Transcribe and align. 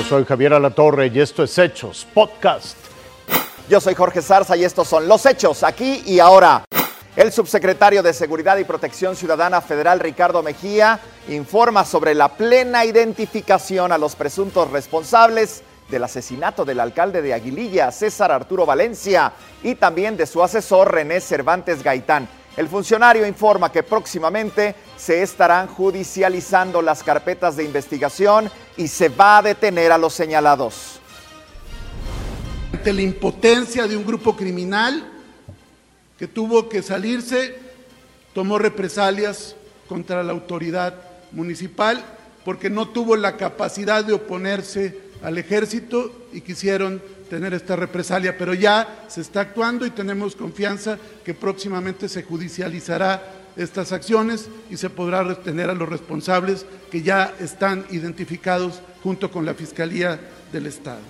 Yo 0.00 0.06
soy 0.06 0.24
Javier 0.24 0.54
Alatorre 0.54 1.08
y 1.08 1.20
esto 1.20 1.42
es 1.42 1.58
Hechos 1.58 2.06
Podcast. 2.14 2.74
Yo 3.68 3.82
soy 3.82 3.94
Jorge 3.94 4.22
Zarza 4.22 4.56
y 4.56 4.64
estos 4.64 4.88
son 4.88 5.06
los 5.06 5.26
hechos 5.26 5.62
aquí 5.62 6.02
y 6.06 6.20
ahora. 6.20 6.64
El 7.16 7.30
subsecretario 7.30 8.02
de 8.02 8.14
Seguridad 8.14 8.56
y 8.56 8.64
Protección 8.64 9.14
Ciudadana 9.14 9.60
Federal, 9.60 10.00
Ricardo 10.00 10.42
Mejía, 10.42 10.98
informa 11.28 11.84
sobre 11.84 12.14
la 12.14 12.30
plena 12.30 12.86
identificación 12.86 13.92
a 13.92 13.98
los 13.98 14.16
presuntos 14.16 14.70
responsables 14.70 15.62
del 15.90 16.04
asesinato 16.04 16.64
del 16.64 16.80
alcalde 16.80 17.20
de 17.20 17.34
Aguililla, 17.34 17.92
César 17.92 18.32
Arturo 18.32 18.64
Valencia, 18.64 19.34
y 19.62 19.74
también 19.74 20.16
de 20.16 20.24
su 20.24 20.42
asesor, 20.42 20.94
René 20.94 21.20
Cervantes 21.20 21.82
Gaitán. 21.82 22.26
El 22.60 22.68
funcionario 22.68 23.26
informa 23.26 23.72
que 23.72 23.82
próximamente 23.82 24.74
se 24.94 25.22
estarán 25.22 25.66
judicializando 25.66 26.82
las 26.82 27.02
carpetas 27.02 27.56
de 27.56 27.64
investigación 27.64 28.50
y 28.76 28.86
se 28.86 29.08
va 29.08 29.38
a 29.38 29.42
detener 29.42 29.90
a 29.90 29.96
los 29.96 30.12
señalados. 30.12 31.00
Ante 32.74 32.92
la 32.92 33.00
impotencia 33.00 33.88
de 33.88 33.96
un 33.96 34.04
grupo 34.04 34.36
criminal 34.36 35.10
que 36.18 36.26
tuvo 36.26 36.68
que 36.68 36.82
salirse, 36.82 37.58
tomó 38.34 38.58
represalias 38.58 39.56
contra 39.88 40.22
la 40.22 40.32
autoridad 40.32 40.92
municipal 41.32 42.04
porque 42.44 42.68
no 42.68 42.88
tuvo 42.88 43.16
la 43.16 43.38
capacidad 43.38 44.04
de 44.04 44.12
oponerse 44.12 45.00
al 45.22 45.38
ejército 45.38 46.26
y 46.32 46.40
quisieron 46.40 47.02
tener 47.28 47.54
esta 47.54 47.76
represalia, 47.76 48.36
pero 48.36 48.54
ya 48.54 49.04
se 49.08 49.20
está 49.20 49.40
actuando 49.40 49.86
y 49.86 49.90
tenemos 49.90 50.34
confianza 50.34 50.98
que 51.24 51.34
próximamente 51.34 52.08
se 52.08 52.22
judicializará 52.22 53.22
estas 53.56 53.92
acciones 53.92 54.48
y 54.70 54.76
se 54.76 54.90
podrá 54.90 55.22
retener 55.22 55.70
a 55.70 55.74
los 55.74 55.88
responsables 55.88 56.66
que 56.90 57.02
ya 57.02 57.34
están 57.40 57.84
identificados 57.90 58.80
junto 59.02 59.30
con 59.30 59.44
la 59.44 59.54
Fiscalía 59.54 60.20
del 60.52 60.66
Estado. 60.66 61.00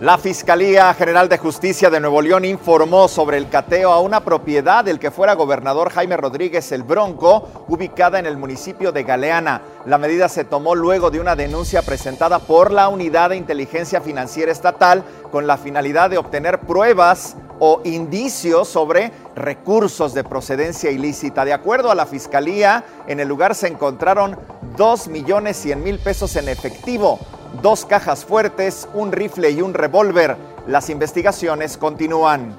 La 0.00 0.16
Fiscalía 0.16 0.94
General 0.94 1.28
de 1.28 1.36
Justicia 1.36 1.90
de 1.90 2.00
Nuevo 2.00 2.22
León 2.22 2.46
informó 2.46 3.06
sobre 3.06 3.36
el 3.36 3.50
cateo 3.50 3.92
a 3.92 4.00
una 4.00 4.24
propiedad 4.24 4.82
del 4.82 4.98
que 4.98 5.10
fuera 5.10 5.34
gobernador 5.34 5.90
Jaime 5.90 6.16
Rodríguez 6.16 6.72
el 6.72 6.84
Bronco, 6.84 7.66
ubicada 7.68 8.18
en 8.18 8.24
el 8.24 8.38
municipio 8.38 8.92
de 8.92 9.02
Galeana. 9.02 9.60
La 9.84 9.98
medida 9.98 10.30
se 10.30 10.44
tomó 10.44 10.74
luego 10.74 11.10
de 11.10 11.20
una 11.20 11.36
denuncia 11.36 11.82
presentada 11.82 12.38
por 12.38 12.70
la 12.70 12.88
Unidad 12.88 13.28
de 13.28 13.36
Inteligencia 13.36 14.00
Financiera 14.00 14.50
Estatal 14.50 15.04
con 15.30 15.46
la 15.46 15.58
finalidad 15.58 16.08
de 16.08 16.16
obtener 16.16 16.60
pruebas 16.60 17.36
o 17.58 17.82
indicios 17.84 18.68
sobre 18.68 19.12
recursos 19.36 20.14
de 20.14 20.24
procedencia 20.24 20.90
ilícita. 20.90 21.44
De 21.44 21.52
acuerdo 21.52 21.90
a 21.90 21.94
la 21.94 22.06
Fiscalía, 22.06 22.84
en 23.06 23.20
el 23.20 23.28
lugar 23.28 23.54
se 23.54 23.68
encontraron 23.68 24.38
2 24.78 25.08
millones 25.08 25.58
100 25.58 25.84
mil 25.84 25.98
pesos 25.98 26.36
en 26.36 26.48
efectivo 26.48 27.18
dos 27.62 27.84
cajas 27.84 28.24
fuertes, 28.24 28.88
un 28.94 29.12
rifle 29.12 29.50
y 29.50 29.62
un 29.62 29.74
revólver. 29.74 30.36
Las 30.66 30.90
investigaciones 30.90 31.76
continúan. 31.76 32.56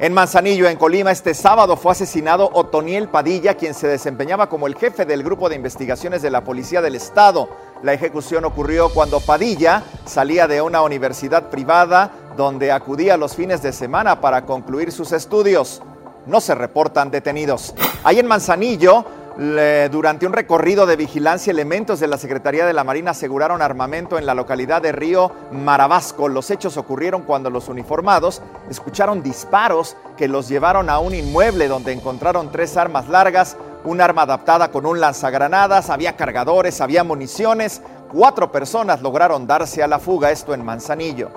En 0.00 0.12
Manzanillo, 0.14 0.68
en 0.68 0.76
Colima, 0.76 1.10
este 1.10 1.34
sábado 1.34 1.76
fue 1.76 1.90
asesinado 1.90 2.48
Otoniel 2.52 3.08
Padilla, 3.08 3.54
quien 3.54 3.74
se 3.74 3.88
desempeñaba 3.88 4.48
como 4.48 4.68
el 4.68 4.76
jefe 4.76 5.04
del 5.04 5.24
grupo 5.24 5.48
de 5.48 5.56
investigaciones 5.56 6.22
de 6.22 6.30
la 6.30 6.44
Policía 6.44 6.80
del 6.80 6.94
Estado. 6.94 7.48
La 7.82 7.94
ejecución 7.94 8.44
ocurrió 8.44 8.90
cuando 8.90 9.18
Padilla 9.18 9.82
salía 10.04 10.46
de 10.46 10.62
una 10.62 10.82
universidad 10.82 11.50
privada 11.50 12.12
donde 12.36 12.70
acudía 12.70 13.16
los 13.16 13.34
fines 13.34 13.60
de 13.60 13.72
semana 13.72 14.20
para 14.20 14.46
concluir 14.46 14.92
sus 14.92 15.10
estudios. 15.10 15.82
No 16.26 16.40
se 16.40 16.54
reportan 16.54 17.10
detenidos. 17.10 17.74
Ahí 18.04 18.20
en 18.20 18.28
Manzanillo, 18.28 19.04
durante 19.38 20.26
un 20.26 20.32
recorrido 20.32 20.84
de 20.84 20.96
vigilancia, 20.96 21.52
elementos 21.52 22.00
de 22.00 22.08
la 22.08 22.18
Secretaría 22.18 22.66
de 22.66 22.72
la 22.72 22.82
Marina 22.82 23.12
aseguraron 23.12 23.62
armamento 23.62 24.18
en 24.18 24.26
la 24.26 24.34
localidad 24.34 24.82
de 24.82 24.90
Río 24.90 25.30
Marabasco. 25.52 26.28
Los 26.28 26.50
hechos 26.50 26.76
ocurrieron 26.76 27.22
cuando 27.22 27.48
los 27.48 27.68
uniformados 27.68 28.42
escucharon 28.68 29.22
disparos 29.22 29.96
que 30.16 30.26
los 30.26 30.48
llevaron 30.48 30.90
a 30.90 30.98
un 30.98 31.14
inmueble 31.14 31.68
donde 31.68 31.92
encontraron 31.92 32.50
tres 32.50 32.76
armas 32.76 33.08
largas, 33.08 33.56
un 33.84 34.00
arma 34.00 34.22
adaptada 34.22 34.72
con 34.72 34.84
un 34.86 34.98
lanzagranadas, 34.98 35.88
había 35.88 36.16
cargadores, 36.16 36.80
había 36.80 37.04
municiones. 37.04 37.80
Cuatro 38.12 38.50
personas 38.50 39.02
lograron 39.02 39.46
darse 39.46 39.84
a 39.84 39.86
la 39.86 40.00
fuga, 40.00 40.32
esto 40.32 40.52
en 40.52 40.64
Manzanillo. 40.64 41.30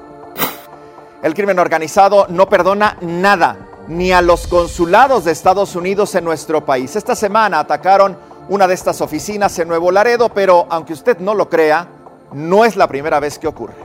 El 1.22 1.35
crimen 1.35 1.59
organizado 1.59 2.25
no 2.29 2.50
perdona 2.50 2.97
nada 3.01 3.70
ni 3.87 4.11
a 4.11 4.21
los 4.21 4.47
consulados 4.47 5.25
de 5.25 5.31
Estados 5.31 5.75
Unidos 5.75 6.15
en 6.15 6.23
nuestro 6.23 6.65
país. 6.65 6.95
Esta 6.95 7.15
semana 7.15 7.59
atacaron 7.59 8.17
una 8.49 8.67
de 8.67 8.73
estas 8.73 9.01
oficinas 9.01 9.57
en 9.59 9.67
Nuevo 9.67 9.91
Laredo, 9.91 10.29
pero 10.29 10.67
aunque 10.69 10.93
usted 10.93 11.19
no 11.19 11.33
lo 11.33 11.49
crea, 11.49 11.87
no 12.33 12.65
es 12.65 12.75
la 12.75 12.87
primera 12.87 13.19
vez 13.19 13.37
que 13.39 13.47
ocurre. 13.47 13.75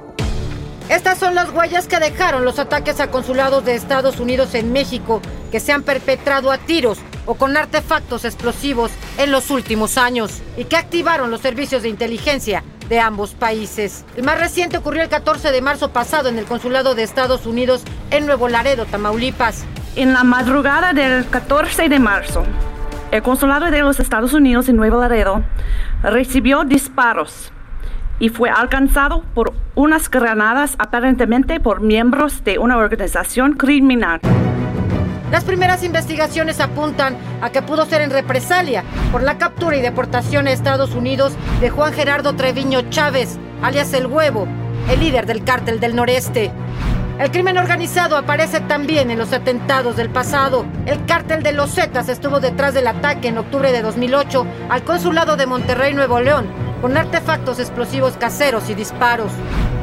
Estas 0.88 1.18
son 1.18 1.34
las 1.34 1.50
huellas 1.50 1.88
que 1.88 1.98
dejaron 1.98 2.44
los 2.44 2.60
ataques 2.60 3.00
a 3.00 3.10
consulados 3.10 3.64
de 3.64 3.74
Estados 3.74 4.20
Unidos 4.20 4.54
en 4.54 4.72
México, 4.72 5.20
que 5.50 5.58
se 5.58 5.72
han 5.72 5.82
perpetrado 5.82 6.52
a 6.52 6.58
tiros 6.58 6.98
o 7.26 7.34
con 7.34 7.56
artefactos 7.56 8.24
explosivos 8.24 8.92
en 9.18 9.32
los 9.32 9.50
últimos 9.50 9.98
años 9.98 10.42
y 10.56 10.64
que 10.64 10.76
activaron 10.76 11.32
los 11.32 11.40
servicios 11.40 11.82
de 11.82 11.88
inteligencia 11.88 12.62
de 12.88 13.00
ambos 13.00 13.34
países. 13.34 14.04
El 14.16 14.22
más 14.22 14.38
reciente 14.38 14.78
ocurrió 14.78 15.02
el 15.02 15.08
14 15.08 15.50
de 15.50 15.60
marzo 15.60 15.90
pasado 15.90 16.28
en 16.28 16.38
el 16.38 16.44
consulado 16.44 16.94
de 16.94 17.02
Estados 17.02 17.46
Unidos 17.46 17.82
en 18.12 18.26
Nuevo 18.26 18.48
Laredo, 18.48 18.86
Tamaulipas. 18.86 19.64
En 19.96 20.12
la 20.12 20.24
madrugada 20.24 20.92
del 20.92 21.26
14 21.26 21.88
de 21.88 21.98
marzo, 21.98 22.44
el 23.12 23.22
consulado 23.22 23.70
de 23.70 23.80
los 23.80 23.98
Estados 23.98 24.34
Unidos 24.34 24.68
en 24.68 24.76
Nuevo 24.76 25.00
Laredo 25.00 25.42
recibió 26.02 26.64
disparos 26.64 27.50
y 28.18 28.28
fue 28.28 28.50
alcanzado 28.50 29.22
por 29.32 29.54
unas 29.74 30.10
granadas 30.10 30.74
aparentemente 30.78 31.60
por 31.60 31.80
miembros 31.80 32.44
de 32.44 32.58
una 32.58 32.76
organización 32.76 33.54
criminal. 33.54 34.20
Las 35.32 35.44
primeras 35.44 35.82
investigaciones 35.82 36.60
apuntan 36.60 37.16
a 37.40 37.48
que 37.48 37.62
pudo 37.62 37.86
ser 37.86 38.02
en 38.02 38.10
represalia 38.10 38.84
por 39.10 39.22
la 39.22 39.38
captura 39.38 39.78
y 39.78 39.80
deportación 39.80 40.46
a 40.46 40.52
Estados 40.52 40.94
Unidos 40.94 41.32
de 41.62 41.70
Juan 41.70 41.94
Gerardo 41.94 42.34
Treviño 42.34 42.82
Chávez, 42.90 43.38
alias 43.62 43.94
El 43.94 44.08
Huevo, 44.08 44.46
el 44.90 45.00
líder 45.00 45.24
del 45.24 45.42
cártel 45.42 45.80
del 45.80 45.96
noreste. 45.96 46.52
El 47.18 47.30
crimen 47.30 47.56
organizado 47.56 48.18
aparece 48.18 48.60
también 48.60 49.10
en 49.10 49.18
los 49.18 49.32
atentados 49.32 49.96
del 49.96 50.10
pasado. 50.10 50.66
El 50.84 51.06
cártel 51.06 51.42
de 51.42 51.54
los 51.54 51.74
Zetas 51.74 52.10
estuvo 52.10 52.40
detrás 52.40 52.74
del 52.74 52.86
ataque 52.86 53.28
en 53.28 53.38
octubre 53.38 53.72
de 53.72 53.80
2008 53.80 54.46
al 54.68 54.84
consulado 54.84 55.34
de 55.36 55.46
Monterrey, 55.46 55.94
Nuevo 55.94 56.20
León, 56.20 56.46
con 56.82 56.94
artefactos 56.94 57.58
explosivos 57.58 58.18
caseros 58.18 58.68
y 58.68 58.74
disparos. 58.74 59.32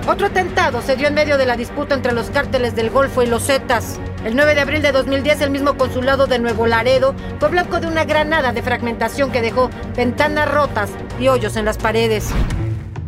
Otro 0.07 0.27
atentado 0.27 0.83
se 0.83 0.95
dio 0.95 1.07
en 1.07 1.15
medio 1.15 1.39
de 1.39 1.47
la 1.47 1.57
disputa 1.57 1.95
entre 1.95 2.13
los 2.13 2.29
cárteles 2.29 2.75
del 2.75 2.91
Golfo 2.91 3.23
y 3.23 3.25
los 3.25 3.47
Zetas. 3.47 3.99
El 4.23 4.35
9 4.35 4.53
de 4.53 4.61
abril 4.61 4.83
de 4.83 4.91
2010, 4.91 5.41
el 5.41 5.49
mismo 5.49 5.75
consulado 5.75 6.27
de 6.27 6.37
Nuevo 6.37 6.67
Laredo 6.67 7.15
fue 7.39 7.49
blanco 7.49 7.79
de 7.79 7.87
una 7.87 8.05
granada 8.05 8.53
de 8.53 8.61
fragmentación 8.61 9.31
que 9.31 9.41
dejó 9.41 9.71
ventanas 9.95 10.51
rotas 10.51 10.91
y 11.19 11.29
hoyos 11.29 11.55
en 11.55 11.65
las 11.65 11.79
paredes. 11.79 12.31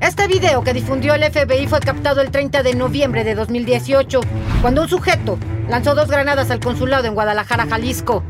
Este 0.06 0.28
video 0.28 0.64
que 0.64 0.76
difundió 0.76 1.16
el 1.16 1.24
FBI 1.24 1.66
fue 1.66 1.80
captado 1.80 2.22
el 2.22 2.30
30 2.30 2.62
de 2.62 2.76
noviembre 2.76 3.24
de 3.24 3.34
2018, 3.34 4.22
cuando 4.62 4.84
un 4.84 4.88
sujeto 4.88 5.40
lanzó 5.68 5.96
dos 5.96 6.10
granadas 6.10 6.52
al 6.52 6.60
consulado 6.60 7.08
en 7.08 7.16
Guadalajara, 7.16 7.66
Jalisco. 7.66 8.22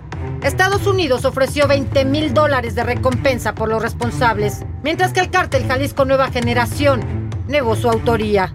Estados 0.41 0.87
Unidos 0.87 1.25
ofreció 1.25 1.67
20 1.67 2.05
mil 2.05 2.33
dólares 2.33 2.75
de 2.75 2.85
recompensa 2.85 3.55
por 3.55 3.67
los 3.67 3.81
responsables, 3.81 4.63
mientras 4.83 5.11
que 5.11 5.19
el 5.19 5.29
cártel 5.29 5.67
Jalisco 5.67 6.05
Nueva 6.05 6.31
Generación 6.31 7.29
negó 7.49 7.75
su 7.75 7.89
autoría. 7.89 8.53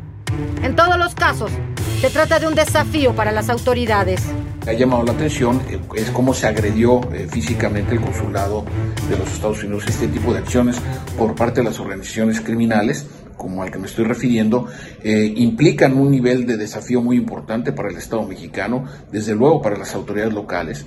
En 0.62 0.74
todos 0.74 0.96
los 0.96 1.14
casos, 1.14 1.52
se 2.00 2.08
trata 2.08 2.38
de 2.38 2.46
un 2.46 2.54
desafío 2.54 3.14
para 3.14 3.32
las 3.32 3.50
autoridades. 3.50 4.22
Ha 4.66 4.72
llamado 4.72 5.02
la 5.04 5.12
atención 5.12 5.60
eh, 5.70 5.80
es 5.96 6.10
cómo 6.10 6.34
se 6.34 6.46
agredió 6.46 7.00
eh, 7.12 7.26
físicamente 7.30 7.94
el 7.94 8.00
consulado 8.00 8.64
de 9.08 9.16
los 9.16 9.32
Estados 9.32 9.62
Unidos. 9.64 9.84
Este 9.88 10.08
tipo 10.08 10.32
de 10.32 10.40
acciones 10.40 10.76
por 11.16 11.34
parte 11.34 11.60
de 11.60 11.68
las 11.68 11.80
organizaciones 11.80 12.40
criminales 12.40 13.06
como 13.40 13.62
al 13.62 13.70
que 13.70 13.78
me 13.78 13.86
estoy 13.86 14.04
refiriendo, 14.04 14.66
eh, 15.02 15.32
implican 15.36 15.96
un 15.96 16.10
nivel 16.10 16.46
de 16.46 16.58
desafío 16.58 17.00
muy 17.00 17.16
importante 17.16 17.72
para 17.72 17.88
el 17.88 17.96
Estado 17.96 18.26
mexicano, 18.26 18.84
desde 19.10 19.34
luego 19.34 19.62
para 19.62 19.78
las 19.78 19.94
autoridades 19.94 20.34
locales, 20.34 20.84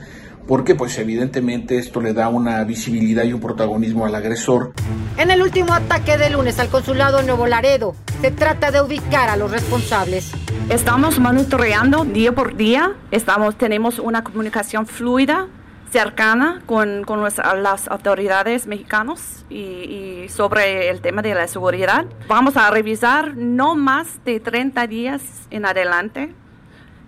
porque 0.48 0.76
pues 0.76 0.98
evidentemente 0.98 1.78
esto 1.78 2.02
le 2.02 2.14
da 2.14 2.30
una 2.30 2.64
visibilidad 2.64 3.24
y 3.24 3.34
un 3.34 3.40
protagonismo 3.40 4.06
al 4.06 4.16
agresor. 4.16 4.74
En 5.18 5.32
el 5.32 5.42
último 5.42 5.74
ataque 5.74 6.18
de 6.18 6.30
lunes 6.30 6.60
al 6.60 6.70
consulado 6.70 7.20
en 7.20 7.28
Nuevo 7.28 7.48
Laredo, 7.48 7.96
se 8.22 8.32
trata 8.32 8.72
de 8.72 8.82
ubicar 8.82 9.30
a 9.30 9.38
los 9.38 9.52
responsables. 9.52 10.32
Estamos 10.70 11.20
monitoreando 11.20 12.06
día 12.06 12.34
por 12.34 12.56
día, 12.56 12.94
estamos, 13.12 13.58
tenemos 13.58 14.00
una 14.00 14.24
comunicación 14.24 14.86
fluida, 14.86 15.48
cercana 15.92 16.64
con, 16.66 17.04
con 17.04 17.22
las 17.22 17.88
autoridades 17.88 18.66
mexicanas 18.66 19.46
y, 19.50 20.24
y, 20.24 20.30
sobre 20.30 20.90
el 20.90 21.02
tema 21.02 21.22
de 21.22 21.36
la 21.36 21.48
seguridad. 21.48 22.06
Vamos 22.28 22.58
a 22.58 22.72
revisar 22.72 23.38
no 23.38 23.76
más 23.76 24.24
de 24.26 24.40
30 24.40 24.88
días 24.88 25.22
en 25.52 25.68
adelante, 25.68 26.34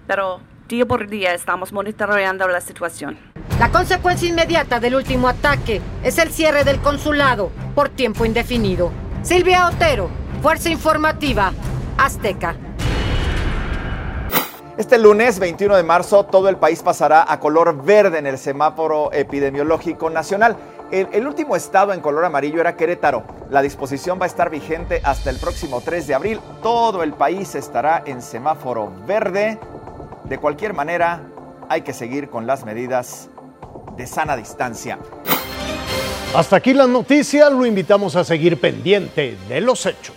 pero 0.06 0.40
día 0.68 0.86
por 0.86 1.08
día 1.08 1.34
estamos 1.34 1.72
monitoreando 1.72 2.48
la 2.48 2.62
situación. 2.62 3.18
La 3.60 3.72
consecuencia 3.72 4.28
inmediata 4.28 4.80
del 4.80 4.96
último 4.96 5.28
ataque 5.28 5.82
es 6.04 6.18
el 6.18 6.32
cierre 6.32 6.64
del 6.64 6.80
consulado 6.80 7.52
por 7.76 7.90
tiempo 7.90 8.26
indefinido. 8.26 8.92
Silvia 9.22 9.68
Otero, 9.68 10.10
Fuerza 10.42 10.70
Informativa 10.70 11.54
Azteca. 11.98 12.56
Este 14.78 14.98
lunes 14.98 15.40
21 15.40 15.78
de 15.78 15.84
marzo 15.84 16.26
todo 16.26 16.50
el 16.50 16.58
país 16.58 16.84
pasará 16.84 17.32
a 17.32 17.40
color 17.40 17.86
verde 17.86 18.18
en 18.18 18.28
el 18.28 18.38
semáforo 18.38 19.10
epidemiológico 19.14 20.10
nacional. 20.10 20.58
El, 20.92 21.08
el, 21.14 21.26
último 21.26 21.56
estado 21.56 21.94
en 21.94 22.02
color 22.02 22.26
amarillo 22.26 22.60
era 22.60 22.76
Querétaro. 22.76 23.24
La 23.50 23.62
disposición 23.62 24.20
va 24.20 24.26
a 24.26 24.28
estar 24.28 24.50
vigente 24.50 25.02
hasta 25.04 25.30
el 25.30 25.38
próximo 25.38 25.80
3 25.80 26.08
de 26.08 26.14
abril. 26.14 26.42
Todo 26.62 27.04
el 27.04 27.14
país 27.14 27.56
estará 27.56 28.04
en 28.06 28.22
semáforo 28.22 28.92
verde. 29.08 29.58
De 30.28 30.40
cualquier 30.40 30.74
manera, 30.74 31.22
hay 31.70 31.82
que 31.82 31.94
seguir 31.94 32.30
con 32.30 32.48
las 32.48 32.66
medidas 32.66 33.30
de 33.96 34.08
sana 34.08 34.36
distancia. 34.36 34.98
Hasta 36.36 36.56
aquí 36.58 36.74
la 36.74 36.88
noticia, 36.88 37.50
lo 37.50 37.66
invitamos 37.66 38.16
a 38.16 38.24
seguir 38.24 38.60
pendiente 38.60 39.38
de 39.48 39.62
los 39.62 39.86
hechos. 39.86 40.16